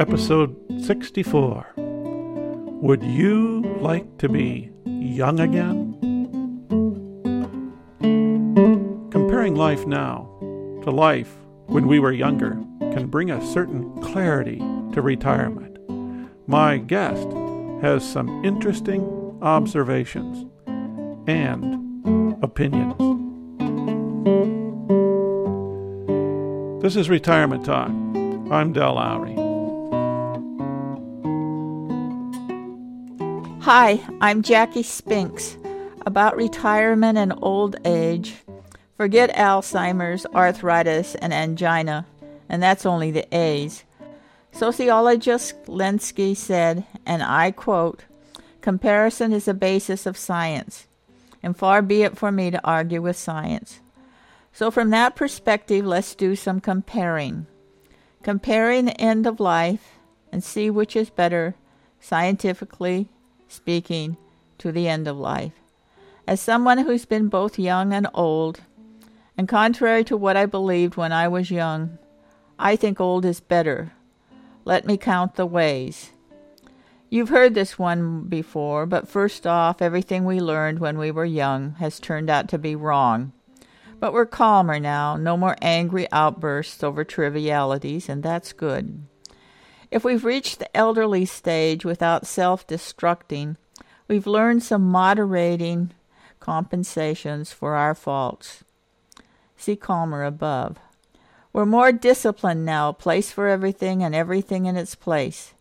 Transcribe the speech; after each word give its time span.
episode 0.00 0.56
64. 0.82 1.74
Would 1.76 3.02
you 3.02 3.60
like 3.80 4.16
to 4.16 4.30
be 4.30 4.70
young 4.86 5.38
again? 5.38 5.92
Comparing 9.10 9.54
life 9.54 9.86
now 9.86 10.26
to 10.84 10.90
life 10.90 11.30
when 11.66 11.86
we 11.86 11.98
were 11.98 12.12
younger 12.12 12.52
can 12.92 13.08
bring 13.08 13.30
a 13.30 13.46
certain 13.46 13.94
clarity 14.00 14.56
to 14.94 15.02
retirement. 15.02 15.76
My 16.48 16.78
guest 16.78 17.28
has 17.82 18.02
some 18.02 18.42
interesting 18.42 19.02
observations 19.42 20.46
and 21.26 22.42
opinions. 22.42 22.96
This 26.82 26.96
is 26.96 27.10
Retirement 27.10 27.66
Talk. 27.66 27.90
I'm 28.50 28.72
Del 28.72 28.94
Lowry. 28.94 29.39
Hi, 33.64 34.00
I'm 34.22 34.40
Jackie 34.40 34.82
Spinks. 34.82 35.58
About 36.06 36.34
retirement 36.34 37.18
and 37.18 37.34
old 37.42 37.76
age. 37.84 38.36
Forget 38.96 39.36
Alzheimer's, 39.36 40.24
arthritis, 40.34 41.14
and 41.16 41.34
angina, 41.34 42.06
and 42.48 42.62
that's 42.62 42.86
only 42.86 43.10
the 43.10 43.28
A's. 43.36 43.84
Sociologist 44.50 45.62
Lenski 45.66 46.34
said, 46.34 46.86
and 47.04 47.22
I 47.22 47.50
quote, 47.50 48.04
Comparison 48.62 49.30
is 49.30 49.44
the 49.44 49.52
basis 49.52 50.06
of 50.06 50.16
science, 50.16 50.86
and 51.42 51.54
far 51.54 51.82
be 51.82 52.02
it 52.02 52.16
for 52.16 52.32
me 52.32 52.50
to 52.50 52.66
argue 52.66 53.02
with 53.02 53.18
science. 53.18 53.80
So, 54.54 54.70
from 54.70 54.88
that 54.88 55.16
perspective, 55.16 55.84
let's 55.84 56.14
do 56.14 56.34
some 56.34 56.60
comparing. 56.60 57.46
Comparing 58.22 58.86
the 58.86 58.98
end 58.98 59.26
of 59.26 59.38
life 59.38 59.98
and 60.32 60.42
see 60.42 60.70
which 60.70 60.96
is 60.96 61.10
better, 61.10 61.56
scientifically 62.00 63.10
speaking, 63.50 64.16
to 64.58 64.72
the 64.72 64.88
end 64.88 65.08
of 65.08 65.16
life. 65.16 65.52
As 66.26 66.40
someone 66.40 66.78
who's 66.78 67.04
been 67.04 67.28
both 67.28 67.58
young 67.58 67.92
and 67.92 68.06
old, 68.14 68.60
and 69.36 69.48
contrary 69.48 70.04
to 70.04 70.16
what 70.16 70.36
I 70.36 70.46
believed 70.46 70.96
when 70.96 71.12
I 71.12 71.28
was 71.28 71.50
young, 71.50 71.98
I 72.58 72.76
think 72.76 73.00
old 73.00 73.24
is 73.24 73.40
better. 73.40 73.92
Let 74.64 74.86
me 74.86 74.96
count 74.96 75.34
the 75.34 75.46
ways. 75.46 76.10
You've 77.08 77.30
heard 77.30 77.54
this 77.54 77.78
one 77.78 78.28
before, 78.28 78.86
but 78.86 79.08
first 79.08 79.46
off, 79.46 79.82
everything 79.82 80.24
we 80.24 80.40
learned 80.40 80.78
when 80.78 80.96
we 80.96 81.10
were 81.10 81.24
young 81.24 81.72
has 81.80 81.98
turned 81.98 82.30
out 82.30 82.48
to 82.50 82.58
be 82.58 82.76
wrong. 82.76 83.32
But 83.98 84.12
we're 84.12 84.26
calmer 84.26 84.78
now, 84.78 85.16
no 85.16 85.36
more 85.36 85.56
angry 85.60 86.06
outbursts 86.12 86.84
over 86.84 87.02
trivialities, 87.02 88.08
and 88.08 88.22
that's 88.22 88.52
good. 88.52 89.02
If 89.90 90.04
we've 90.04 90.24
reached 90.24 90.58
the 90.60 90.76
elderly 90.76 91.24
stage 91.24 91.84
without 91.84 92.26
self 92.26 92.66
destructing, 92.66 93.56
we've 94.06 94.26
learned 94.26 94.62
some 94.62 94.82
moderating 94.82 95.90
compensations 96.38 97.52
for 97.52 97.74
our 97.74 97.94
faults. 97.94 98.62
See 99.56 99.76
calmer 99.76 100.24
above. 100.24 100.78
We're 101.52 101.66
more 101.66 101.90
disciplined 101.90 102.64
now, 102.64 102.92
place 102.92 103.32
for 103.32 103.48
everything 103.48 104.02
and 104.02 104.14
everything 104.14 104.66
in 104.66 104.76
its 104.76 104.94
place. 104.94 105.54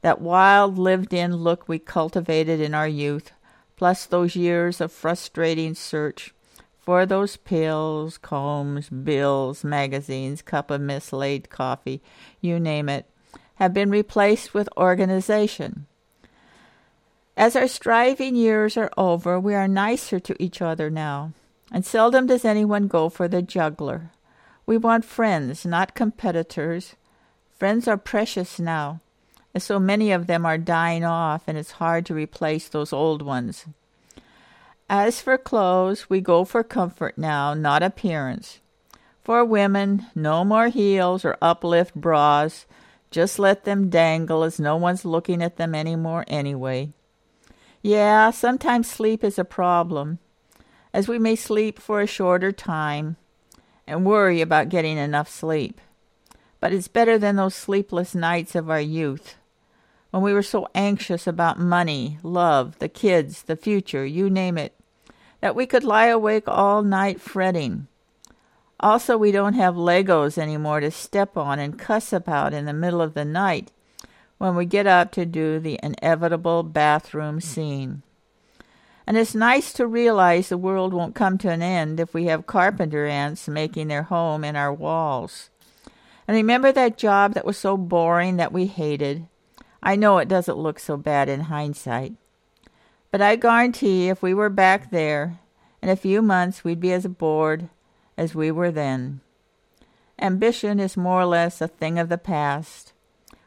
That 0.00 0.20
wild, 0.20 0.78
lived 0.78 1.12
in 1.12 1.36
look 1.36 1.68
we 1.68 1.78
cultivated 1.80 2.60
in 2.60 2.74
our 2.74 2.88
youth, 2.88 3.32
plus 3.76 4.06
those 4.06 4.36
years 4.36 4.80
of 4.80 4.92
frustrating 4.92 5.74
search 5.74 6.32
for 6.78 7.06
those 7.06 7.36
pills, 7.36 8.18
combs, 8.18 8.88
bills, 8.88 9.62
magazines, 9.62 10.42
cup 10.42 10.70
of 10.70 10.80
mislaid 10.80 11.48
coffee, 11.48 12.02
you 12.40 12.58
name 12.58 12.88
it, 12.88 13.06
have 13.62 13.72
been 13.72 13.90
replaced 13.90 14.52
with 14.52 14.68
organization. 14.76 15.86
As 17.36 17.54
our 17.54 17.68
striving 17.68 18.34
years 18.34 18.76
are 18.76 18.90
over, 18.96 19.38
we 19.38 19.54
are 19.54 19.68
nicer 19.68 20.18
to 20.18 20.42
each 20.42 20.60
other 20.60 20.90
now, 20.90 21.32
and 21.70 21.86
seldom 21.86 22.26
does 22.26 22.44
anyone 22.44 22.88
go 22.88 23.08
for 23.08 23.28
the 23.28 23.40
juggler. 23.40 24.10
We 24.66 24.76
want 24.76 25.04
friends, 25.04 25.64
not 25.64 25.94
competitors. 25.94 26.96
Friends 27.56 27.86
are 27.86 27.96
precious 27.96 28.58
now, 28.58 29.00
as 29.54 29.62
so 29.62 29.78
many 29.78 30.10
of 30.10 30.26
them 30.26 30.44
are 30.44 30.58
dying 30.58 31.04
off, 31.04 31.44
and 31.46 31.56
it's 31.56 31.78
hard 31.78 32.04
to 32.06 32.14
replace 32.14 32.66
those 32.66 32.92
old 32.92 33.22
ones. 33.22 33.66
As 34.90 35.20
for 35.20 35.38
clothes, 35.38 36.10
we 36.10 36.20
go 36.20 36.44
for 36.44 36.64
comfort 36.64 37.16
now, 37.16 37.54
not 37.54 37.84
appearance. 37.84 38.58
For 39.22 39.44
women, 39.44 40.06
no 40.16 40.44
more 40.44 40.66
heels 40.66 41.24
or 41.24 41.38
uplift 41.40 41.94
bras. 41.94 42.66
Just 43.12 43.38
let 43.38 43.64
them 43.64 43.90
dangle 43.90 44.42
as 44.42 44.58
no 44.58 44.74
one's 44.76 45.04
looking 45.04 45.42
at 45.42 45.58
them 45.58 45.74
any 45.74 45.96
more 45.96 46.24
anyway. 46.26 46.94
Yeah, 47.82 48.30
sometimes 48.30 48.90
sleep 48.90 49.22
is 49.22 49.38
a 49.38 49.44
problem, 49.44 50.18
as 50.94 51.08
we 51.08 51.18
may 51.18 51.36
sleep 51.36 51.78
for 51.78 52.00
a 52.00 52.06
shorter 52.06 52.52
time 52.52 53.16
and 53.86 54.06
worry 54.06 54.40
about 54.40 54.70
getting 54.70 54.96
enough 54.96 55.28
sleep. 55.28 55.78
But 56.58 56.72
it's 56.72 56.88
better 56.88 57.18
than 57.18 57.36
those 57.36 57.54
sleepless 57.54 58.14
nights 58.14 58.54
of 58.54 58.70
our 58.70 58.80
youth, 58.80 59.36
when 60.10 60.22
we 60.22 60.32
were 60.32 60.42
so 60.42 60.68
anxious 60.74 61.26
about 61.26 61.58
money, 61.58 62.18
love, 62.22 62.78
the 62.78 62.88
kids, 62.88 63.42
the 63.42 63.56
future, 63.56 64.06
you 64.06 64.30
name 64.30 64.56
it, 64.56 64.74
that 65.40 65.56
we 65.56 65.66
could 65.66 65.84
lie 65.84 66.06
awake 66.06 66.44
all 66.46 66.82
night 66.82 67.20
fretting. 67.20 67.88
Also, 68.82 69.16
we 69.16 69.30
don't 69.30 69.54
have 69.54 69.76
Legos 69.76 70.36
anymore 70.36 70.80
to 70.80 70.90
step 70.90 71.36
on 71.36 71.60
and 71.60 71.78
cuss 71.78 72.12
about 72.12 72.52
in 72.52 72.64
the 72.64 72.72
middle 72.72 73.00
of 73.00 73.14
the 73.14 73.24
night 73.24 73.70
when 74.38 74.56
we 74.56 74.66
get 74.66 74.88
up 74.88 75.12
to 75.12 75.24
do 75.24 75.60
the 75.60 75.78
inevitable 75.84 76.64
bathroom 76.64 77.40
scene. 77.40 78.02
And 79.06 79.16
it's 79.16 79.36
nice 79.36 79.72
to 79.74 79.86
realize 79.86 80.48
the 80.48 80.58
world 80.58 80.92
won't 80.92 81.14
come 81.14 81.38
to 81.38 81.50
an 81.50 81.62
end 81.62 82.00
if 82.00 82.12
we 82.12 82.24
have 82.24 82.46
carpenter 82.46 83.06
ants 83.06 83.46
making 83.46 83.86
their 83.86 84.04
home 84.04 84.42
in 84.42 84.56
our 84.56 84.72
walls. 84.72 85.50
And 86.26 86.36
remember 86.36 86.72
that 86.72 86.98
job 86.98 87.34
that 87.34 87.44
was 87.44 87.58
so 87.58 87.76
boring 87.76 88.36
that 88.36 88.52
we 88.52 88.66
hated? 88.66 89.26
I 89.80 89.94
know 89.94 90.18
it 90.18 90.28
doesn't 90.28 90.58
look 90.58 90.80
so 90.80 90.96
bad 90.96 91.28
in 91.28 91.42
hindsight. 91.42 92.14
But 93.12 93.22
I 93.22 93.36
guarantee 93.36 94.08
if 94.08 94.22
we 94.22 94.34
were 94.34 94.50
back 94.50 94.90
there, 94.90 95.38
in 95.80 95.88
a 95.88 95.96
few 95.96 96.20
months 96.20 96.64
we'd 96.64 96.80
be 96.80 96.92
as 96.92 97.06
bored 97.06 97.68
as 98.16 98.34
we 98.34 98.50
were 98.50 98.70
then. 98.70 99.20
Ambition 100.20 100.78
is 100.78 100.96
more 100.96 101.22
or 101.22 101.26
less 101.26 101.60
a 101.60 101.68
thing 101.68 101.98
of 101.98 102.08
the 102.08 102.18
past, 102.18 102.92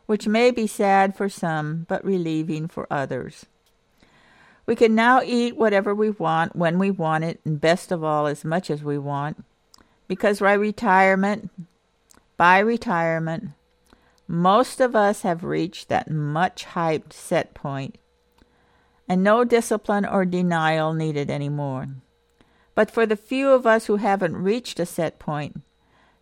which 0.05 0.27
may 0.27 0.51
be 0.51 0.67
sad 0.67 1.15
for 1.15 1.29
some, 1.29 1.85
but 1.87 2.03
relieving 2.03 2.67
for 2.67 2.87
others. 2.91 3.45
We 4.65 4.75
can 4.75 4.95
now 4.95 5.21
eat 5.23 5.55
whatever 5.55 5.93
we 5.93 6.09
want 6.09 6.55
when 6.55 6.79
we 6.79 6.91
want 6.91 7.23
it, 7.23 7.39
and 7.45 7.61
best 7.61 7.91
of 7.91 8.03
all, 8.03 8.25
as 8.27 8.43
much 8.43 8.69
as 8.69 8.83
we 8.83 8.97
want, 8.97 9.43
because 10.07 10.39
by 10.39 10.53
retirement, 10.53 11.51
by 12.35 12.59
retirement, 12.59 13.51
most 14.27 14.81
of 14.81 14.95
us 14.95 15.21
have 15.21 15.43
reached 15.43 15.89
that 15.89 16.09
much 16.09 16.65
hyped 16.65 17.13
set 17.13 17.53
point, 17.53 17.97
and 19.07 19.23
no 19.23 19.43
discipline 19.43 20.05
or 20.05 20.25
denial 20.25 20.93
needed 20.93 21.29
any 21.29 21.49
more. 21.49 21.87
But 22.75 22.91
for 22.91 23.05
the 23.05 23.15
few 23.15 23.49
of 23.51 23.65
us 23.65 23.85
who 23.85 23.95
haven't 23.95 24.35
reached 24.35 24.79
a 24.79 24.85
set 24.85 25.17
point, 25.17 25.61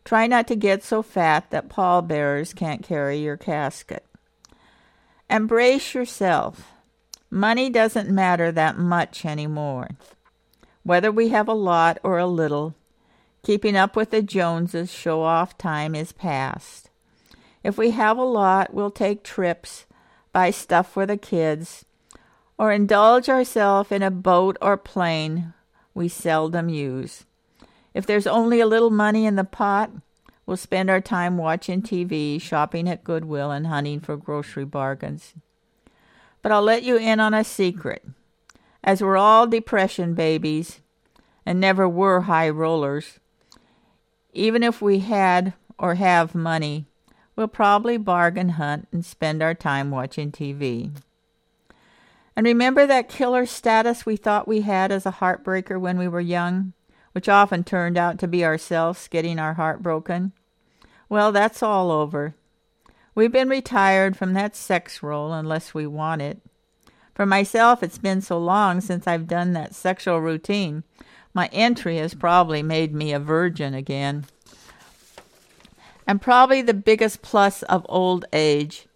try 0.06 0.28
not 0.28 0.48
to 0.48 0.56
get 0.56 0.84
so 0.84 1.02
fat 1.02 1.50
that 1.50 1.70
pallbearers 1.70 2.54
can't 2.54 2.84
carry 2.84 3.18
your 3.18 3.38
casket. 3.38 4.06
Embrace 5.30 5.96
yourself. 5.96 6.72
Money 7.32 7.72
doesn't 7.72 8.10
matter 8.10 8.52
that 8.52 8.78
much 8.78 9.26
anymore. 9.26 9.90
Whether 10.84 11.12
we 11.12 11.30
have 11.30 11.48
a 11.48 11.54
lot 11.54 11.98
or 12.04 12.20
a 12.20 12.28
little, 12.28 12.76
keeping 13.42 13.76
up 13.76 13.96
with 13.96 14.12
the 14.12 14.22
Joneses 14.22 14.94
show 14.94 15.24
off 15.24 15.58
time 15.58 15.96
is 15.96 16.12
past. 16.12 16.92
If 17.64 17.78
we 17.78 17.92
have 17.92 18.18
a 18.18 18.24
lot, 18.24 18.74
we'll 18.74 18.92
take 18.92 19.24
trips, 19.24 19.86
buy 20.32 20.52
stuff 20.52 20.92
for 20.92 21.08
the 21.08 21.18
kids, 21.18 21.86
or 22.60 22.72
indulge 22.72 23.30
ourselves 23.30 23.92
in 23.92 24.04
a 24.04 24.12
boat 24.12 24.58
or 24.62 24.78
plane 24.78 25.54
we 25.94 26.08
seldom 26.08 26.70
use. 26.70 27.26
If 27.94 28.06
there's 28.06 28.28
only 28.28 28.60
a 28.60 28.66
little 28.68 28.90
money 28.90 29.26
in 29.26 29.36
the 29.36 29.44
pot, 29.44 29.92
we'll 30.46 30.58
spend 30.58 30.90
our 30.90 31.02
time 31.02 31.38
watching 31.38 31.82
TV, 31.82 32.42
shopping 32.42 32.90
at 32.90 33.04
Goodwill, 33.04 33.52
and 33.52 33.68
hunting 33.68 34.00
for 34.00 34.18
grocery 34.18 34.66
bargains. 34.66 35.34
But 36.42 36.52
I'll 36.52 36.62
let 36.62 36.84
you 36.84 36.98
in 36.98 37.20
on 37.20 37.34
a 37.34 37.44
secret. 37.44 38.04
As 38.84 39.02
we're 39.02 39.18
all 39.18 39.48
depression 39.48 40.14
babies 40.14 40.82
and 41.46 41.60
never 41.60 41.88
were 41.88 42.22
high 42.22 42.50
rollers, 42.50 43.20
even 44.34 44.64
if 44.64 44.82
we 44.82 45.00
had 45.00 45.54
or 45.78 45.96
have 45.96 46.36
money, 46.36 46.86
we'll 47.36 47.48
probably 47.48 47.98
bargain 47.98 48.50
hunt 48.50 48.88
and 48.92 49.06
spend 49.06 49.42
our 49.42 49.54
time 49.54 49.92
watching 49.92 50.32
TV. 50.32 50.92
And 52.36 52.46
remember 52.46 52.88
that 52.88 53.10
killer 53.10 53.46
status 53.46 54.06
we 54.06 54.16
thought 54.16 54.48
we 54.48 54.62
had 54.62 54.92
as 54.92 55.06
a 55.06 55.12
heartbreaker 55.12 55.80
when 55.80 55.98
we 55.98 56.08
were 56.08 56.20
young, 56.20 56.74
which 57.12 57.30
often 57.30 57.64
turned 57.64 57.98
out 57.98 58.18
to 58.20 58.28
be 58.28 58.44
ourselves 58.44 59.08
getting 59.08 59.38
our 59.38 59.54
heart 59.54 59.84
broken? 59.84 60.34
Well, 61.10 61.32
that's 61.32 61.62
all 61.62 61.92
over. 61.92 62.34
We've 63.14 63.32
been 63.32 63.50
retired 63.50 64.18
from 64.18 64.34
that 64.34 64.56
sex 64.56 65.04
role 65.04 65.32
unless 65.32 65.74
we 65.74 65.86
want 65.86 66.24
it. 66.24 66.40
For 67.14 67.28
myself, 67.28 67.84
it's 67.84 68.00
been 68.00 68.22
so 68.22 68.40
long 68.40 68.82
since 68.82 69.06
I've 69.06 69.28
done 69.28 69.54
that 69.54 69.76
sexual 69.76 70.20
routine. 70.20 70.84
My 71.36 71.48
entry 71.52 71.98
has 71.98 72.16
probably 72.16 72.64
made 72.64 72.96
me 72.96 73.14
a 73.14 73.20
virgin 73.20 73.76
again. 73.76 74.26
And 76.08 76.20
probably 76.20 76.64
the 76.64 76.74
biggest 76.74 77.22
plus 77.22 77.62
of 77.64 77.86
old 77.88 78.26
age 78.34 78.88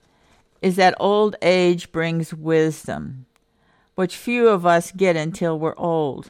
is 0.62 0.76
that 0.76 0.96
old 1.00 1.36
age 1.42 1.92
brings 1.92 2.34
wisdom, 2.34 3.26
which 3.96 4.18
few 4.18 4.48
of 4.48 4.66
us 4.66 4.92
get 4.92 5.16
until 5.16 5.58
we're 5.58 5.78
old. 5.78 6.30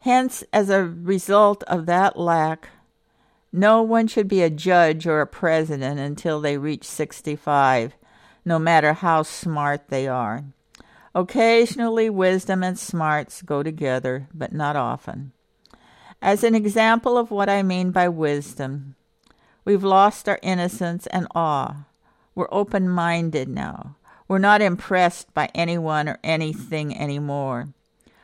Hence, 0.00 0.44
as 0.52 0.70
a 0.70 0.84
result 0.84 1.62
of 1.64 1.86
that 1.86 2.18
lack, 2.18 2.68
no 3.52 3.82
one 3.82 4.06
should 4.06 4.28
be 4.28 4.42
a 4.42 4.50
judge 4.50 5.06
or 5.06 5.20
a 5.20 5.26
president 5.26 5.98
until 5.98 6.40
they 6.40 6.58
reach 6.58 6.84
65, 6.84 7.94
no 8.44 8.58
matter 8.58 8.92
how 8.92 9.22
smart 9.22 9.88
they 9.88 10.06
are. 10.06 10.44
Occasionally, 11.14 12.10
wisdom 12.10 12.62
and 12.62 12.78
smarts 12.78 13.42
go 13.42 13.62
together, 13.62 14.28
but 14.32 14.52
not 14.52 14.76
often. 14.76 15.32
As 16.20 16.44
an 16.44 16.54
example 16.54 17.16
of 17.16 17.30
what 17.30 17.48
I 17.48 17.62
mean 17.62 17.90
by 17.90 18.08
wisdom, 18.08 18.94
we've 19.64 19.84
lost 19.84 20.28
our 20.28 20.38
innocence 20.42 21.06
and 21.08 21.26
awe. 21.34 21.86
We're 22.38 22.46
open 22.52 22.88
minded 22.88 23.48
now. 23.48 23.96
We're 24.28 24.38
not 24.38 24.62
impressed 24.62 25.34
by 25.34 25.50
anyone 25.56 26.08
or 26.08 26.20
anything 26.22 26.96
anymore. 26.96 27.70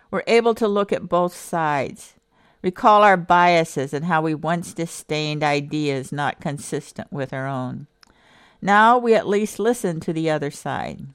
We're 0.09 0.23
able 0.29 0.55
to 0.55 0.69
look 0.69 0.93
at 0.93 1.09
both 1.09 1.35
sides, 1.35 2.15
recall 2.63 3.03
our 3.03 3.17
biases 3.17 3.93
and 3.93 4.05
how 4.05 4.23
we 4.23 4.33
once 4.33 4.73
disdained 4.73 5.43
ideas 5.43 6.13
not 6.13 6.41
consistent 6.41 7.13
with 7.13 7.33
our 7.33 7.49
own. 7.49 7.89
Now 8.63 8.99
we 8.99 9.17
at 9.17 9.27
least 9.27 9.59
listen 9.59 9.99
to 9.99 10.13
the 10.13 10.31
other 10.31 10.53
side. 10.53 11.09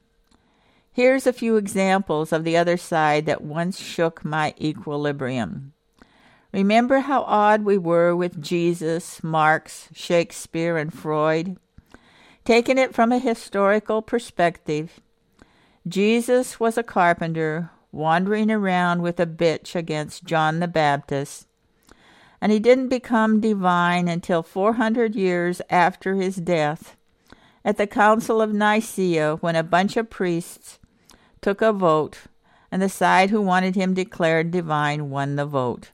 Here's 0.92 1.26
a 1.26 1.32
few 1.32 1.56
examples 1.56 2.34
of 2.34 2.44
the 2.44 2.58
other 2.58 2.76
side 2.76 3.26
that 3.28 3.42
once 3.42 3.80
shook 3.80 4.26
my 4.26 4.54
equilibrium. 4.60 5.72
Remember 6.52 7.00
how 7.00 7.22
odd 7.22 7.64
we 7.64 7.78
were 7.78 8.14
with 8.14 8.42
Jesus, 8.42 9.24
Marx, 9.24 9.88
Shakespeare, 9.94 10.76
and 10.76 10.94
Freud? 10.94 11.56
Taking 12.50 12.80
it 12.80 12.96
from 12.96 13.12
a 13.12 13.20
historical 13.20 14.02
perspective, 14.02 15.02
Jesus 15.88 16.60
was 16.60 16.80
a 16.80 16.84
carpenter 16.84 17.70
wandering 17.92 18.50
around 18.50 19.04
with 19.04 19.20
a 19.20 19.28
bitch 19.28 19.76
against 19.76 20.24
John 20.24 20.60
the 20.60 20.68
Baptist, 20.68 21.46
and 22.42 22.52
he 22.52 22.58
didn't 22.58 22.88
become 22.88 23.40
divine 23.40 24.08
until 24.08 24.42
400 24.42 25.14
years 25.14 25.62
after 25.70 26.16
his 26.16 26.38
death 26.38 26.98
at 27.64 27.78
the 27.78 27.86
Council 27.86 28.42
of 28.42 28.52
Nicaea 28.52 29.36
when 29.36 29.56
a 29.56 29.62
bunch 29.62 29.96
of 29.96 30.10
priests 30.10 30.80
took 31.42 31.62
a 31.62 31.72
vote, 31.72 32.22
and 32.72 32.82
the 32.82 32.90
side 32.90 33.30
who 33.30 33.44
wanted 33.44 33.76
him 33.76 33.94
declared 33.94 34.50
divine 34.50 35.12
won 35.12 35.36
the 35.36 35.46
vote. 35.46 35.92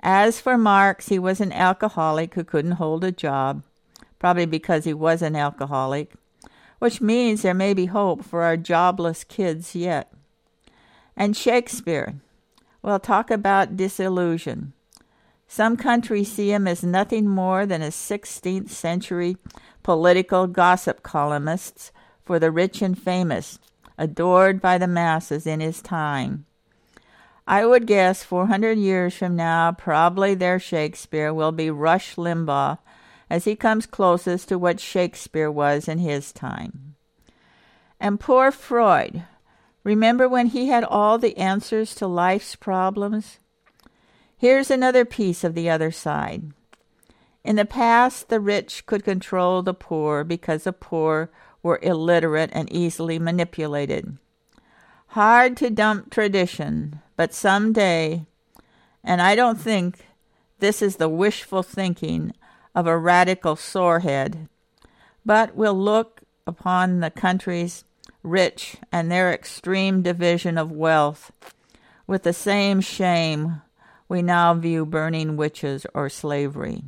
As 0.00 0.38
for 0.38 0.58
Marx, 0.58 1.08
he 1.08 1.18
was 1.18 1.40
an 1.40 1.52
alcoholic 1.52 2.34
who 2.34 2.44
couldn't 2.44 2.72
hold 2.72 3.02
a 3.04 3.10
job, 3.10 3.62
probably 4.18 4.46
because 4.46 4.84
he 4.84 4.94
was 4.94 5.22
an 5.22 5.36
alcoholic, 5.36 6.12
which 6.78 7.00
means 7.00 7.42
there 7.42 7.54
may 7.54 7.74
be 7.74 7.86
hope 7.86 8.24
for 8.24 8.42
our 8.42 8.56
jobless 8.56 9.24
kids 9.24 9.74
yet. 9.74 10.12
And 11.16 11.36
Shakespeare. 11.36 12.14
Well, 12.82 13.00
talk 13.00 13.30
about 13.30 13.76
disillusion. 13.76 14.72
Some 15.48 15.76
countries 15.76 16.30
see 16.30 16.52
him 16.52 16.66
as 16.66 16.82
nothing 16.82 17.28
more 17.28 17.66
than 17.66 17.82
a 17.82 17.88
16th 17.88 18.68
century 18.68 19.36
political 19.82 20.46
gossip 20.46 21.02
columnist 21.02 21.92
for 22.24 22.38
the 22.38 22.50
rich 22.50 22.82
and 22.82 23.00
famous, 23.00 23.58
adored 23.96 24.60
by 24.60 24.78
the 24.78 24.88
masses 24.88 25.46
in 25.46 25.60
his 25.60 25.80
time. 25.80 26.44
I 27.46 27.64
would 27.64 27.86
guess 27.86 28.24
400 28.24 28.76
years 28.76 29.14
from 29.14 29.36
now, 29.36 29.70
probably 29.70 30.34
their 30.34 30.58
Shakespeare 30.58 31.32
will 31.32 31.52
be 31.52 31.70
Rush 31.70 32.16
Limbaugh 32.16 32.78
as 33.28 33.44
he 33.44 33.56
comes 33.56 33.86
closest 33.86 34.48
to 34.48 34.58
what 34.58 34.80
Shakespeare 34.80 35.50
was 35.50 35.88
in 35.88 35.98
his 35.98 36.32
time. 36.32 36.94
And 37.98 38.20
poor 38.20 38.50
Freud, 38.50 39.24
Remember 39.86 40.28
when 40.28 40.48
he 40.48 40.66
had 40.66 40.82
all 40.82 41.16
the 41.16 41.36
answers 41.36 41.94
to 41.94 42.08
life's 42.08 42.56
problems? 42.56 43.38
Here's 44.36 44.68
another 44.68 45.04
piece 45.04 45.44
of 45.44 45.54
the 45.54 45.70
other 45.70 45.92
side. 45.92 46.50
In 47.44 47.54
the 47.54 47.64
past, 47.64 48.28
the 48.28 48.40
rich 48.40 48.84
could 48.86 49.04
control 49.04 49.62
the 49.62 49.74
poor 49.74 50.24
because 50.24 50.64
the 50.64 50.72
poor 50.72 51.30
were 51.62 51.78
illiterate 51.82 52.50
and 52.52 52.68
easily 52.72 53.20
manipulated. 53.20 54.18
Hard 55.10 55.56
to 55.58 55.70
dump 55.70 56.10
tradition, 56.10 57.00
but 57.16 57.32
some 57.32 57.72
day, 57.72 58.26
and 59.04 59.22
I 59.22 59.36
don't 59.36 59.60
think 59.60 60.04
this 60.58 60.82
is 60.82 60.96
the 60.96 61.08
wishful 61.08 61.62
thinking 61.62 62.32
of 62.76 62.86
a 62.86 62.98
radical 62.98 63.56
sorehead, 63.56 64.48
but 65.24 65.56
we'll 65.56 65.74
look 65.74 66.20
upon 66.46 67.00
the 67.00 67.10
country's 67.10 67.84
rich 68.22 68.76
and 68.92 69.10
their 69.10 69.32
extreme 69.32 70.02
division 70.02 70.58
of 70.58 70.70
wealth 70.70 71.32
with 72.06 72.22
the 72.22 72.34
same 72.34 72.82
shame 72.82 73.62
we 74.08 74.20
now 74.20 74.52
view 74.54 74.84
burning 74.84 75.36
witches 75.36 75.86
or 75.94 76.10
slavery. 76.10 76.82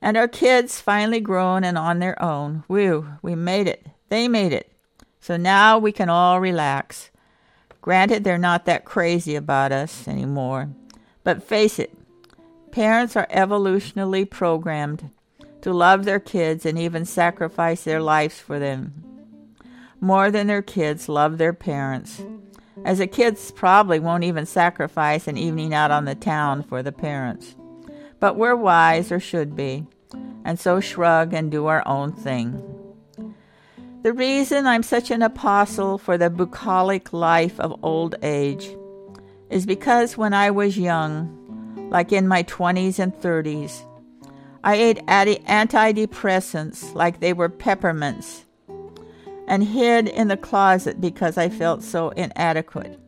And 0.00 0.16
our 0.16 0.26
kids 0.26 0.80
finally 0.80 1.20
grown 1.20 1.62
and 1.62 1.76
on 1.76 1.98
their 1.98 2.20
own. 2.20 2.64
Whew, 2.66 3.06
we 3.20 3.34
made 3.34 3.68
it. 3.68 3.86
They 4.08 4.26
made 4.26 4.52
it. 4.52 4.72
So 5.20 5.36
now 5.36 5.78
we 5.78 5.92
can 5.92 6.08
all 6.08 6.40
relax. 6.40 7.10
Granted, 7.82 8.24
they're 8.24 8.38
not 8.38 8.64
that 8.64 8.84
crazy 8.84 9.36
about 9.36 9.70
us 9.70 10.08
anymore. 10.08 10.70
But 11.22 11.44
face 11.44 11.78
it, 11.78 11.96
parents 12.72 13.16
are 13.16 13.28
evolutionally 13.30 14.28
programmed 14.28 15.10
to 15.60 15.72
love 15.72 16.04
their 16.04 16.20
kids 16.20 16.66
and 16.66 16.76
even 16.76 17.04
sacrifice 17.04 17.84
their 17.84 18.02
lives 18.02 18.40
for 18.40 18.58
them 18.58 19.12
more 20.02 20.32
than 20.32 20.48
their 20.48 20.62
kids 20.62 21.08
love 21.08 21.38
their 21.38 21.52
parents, 21.52 22.20
as 22.84 22.98
the 22.98 23.06
kids 23.06 23.52
probably 23.52 24.00
won't 24.00 24.24
even 24.24 24.44
sacrifice 24.44 25.28
an 25.28 25.38
evening 25.38 25.72
out 25.72 25.92
on 25.92 26.04
the 26.04 26.16
town 26.16 26.64
for 26.64 26.82
the 26.82 26.90
parents. 26.90 27.54
But 28.18 28.36
we're 28.36 28.56
wise, 28.56 29.12
or 29.12 29.20
should 29.20 29.54
be, 29.54 29.86
and 30.44 30.58
so 30.58 30.80
shrug 30.80 31.32
and 31.32 31.52
do 31.52 31.66
our 31.66 31.86
own 31.86 32.12
thing. 32.12 32.60
The 34.02 34.12
reason 34.12 34.66
I'm 34.66 34.82
such 34.82 35.12
an 35.12 35.22
apostle 35.22 35.98
for 35.98 36.18
the 36.18 36.30
bucolic 36.30 37.12
life 37.12 37.60
of 37.60 37.78
old 37.84 38.16
age 38.22 38.76
is 39.50 39.66
because 39.66 40.18
when 40.18 40.34
I 40.34 40.50
was 40.50 40.76
young, 40.76 41.41
like 41.92 42.10
in 42.10 42.26
my 42.26 42.42
20s 42.44 42.98
and 42.98 43.14
30s, 43.14 43.84
I 44.64 44.76
ate 44.76 45.02
anti- 45.06 45.42
antidepressants 45.44 46.94
like 46.94 47.20
they 47.20 47.34
were 47.34 47.50
peppermints 47.50 48.46
and 49.46 49.62
hid 49.62 50.08
in 50.08 50.28
the 50.28 50.38
closet 50.38 51.02
because 51.02 51.36
I 51.36 51.50
felt 51.50 51.82
so 51.82 52.08
inadequate. 52.10 52.98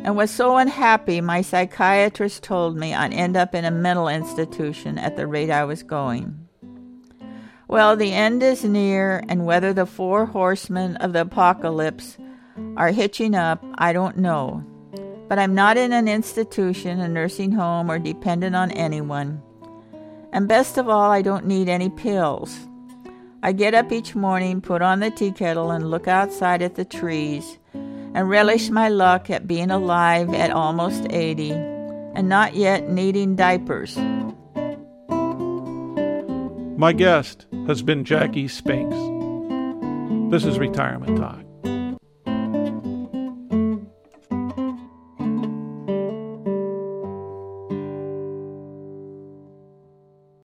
And 0.00 0.14
was 0.14 0.30
so 0.30 0.58
unhappy, 0.58 1.22
my 1.22 1.40
psychiatrist 1.40 2.42
told 2.42 2.76
me 2.76 2.92
I'd 2.92 3.14
end 3.14 3.34
up 3.34 3.54
in 3.54 3.64
a 3.64 3.70
mental 3.70 4.08
institution 4.08 4.98
at 4.98 5.16
the 5.16 5.26
rate 5.26 5.50
I 5.50 5.64
was 5.64 5.82
going. 5.82 6.46
Well, 7.66 7.96
the 7.96 8.12
end 8.12 8.42
is 8.42 8.62
near, 8.62 9.24
and 9.28 9.46
whether 9.46 9.72
the 9.72 9.86
four 9.86 10.26
horsemen 10.26 10.96
of 10.96 11.14
the 11.14 11.22
apocalypse 11.22 12.18
are 12.76 12.90
hitching 12.90 13.34
up, 13.34 13.64
I 13.76 13.94
don't 13.94 14.18
know. 14.18 14.64
But 15.28 15.38
I'm 15.38 15.54
not 15.54 15.76
in 15.76 15.92
an 15.92 16.08
institution, 16.08 17.00
a 17.00 17.08
nursing 17.08 17.52
home, 17.52 17.90
or 17.90 17.98
dependent 17.98 18.54
on 18.54 18.70
anyone. 18.70 19.42
And 20.32 20.48
best 20.48 20.78
of 20.78 20.88
all, 20.88 21.10
I 21.10 21.22
don't 21.22 21.46
need 21.46 21.68
any 21.68 21.88
pills. 21.88 22.56
I 23.42 23.52
get 23.52 23.74
up 23.74 23.92
each 23.92 24.14
morning, 24.14 24.60
put 24.60 24.82
on 24.82 25.00
the 25.00 25.10
tea 25.10 25.32
kettle, 25.32 25.70
and 25.70 25.90
look 25.90 26.08
outside 26.08 26.62
at 26.62 26.74
the 26.74 26.84
trees, 26.84 27.58
and 27.74 28.28
relish 28.28 28.70
my 28.70 28.88
luck 28.88 29.30
at 29.30 29.46
being 29.46 29.70
alive 29.70 30.32
at 30.34 30.50
almost 30.50 31.06
80 31.10 31.52
and 32.16 32.30
not 32.30 32.56
yet 32.56 32.88
needing 32.88 33.36
diapers. 33.36 33.96
My 36.78 36.92
guest 36.92 37.46
has 37.66 37.82
been 37.82 38.04
Jackie 38.04 38.48
Spinks. 38.48 38.96
This 40.30 40.44
is 40.44 40.58
Retirement 40.58 41.18
Talk. 41.18 41.45